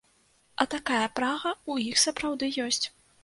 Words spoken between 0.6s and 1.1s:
А такая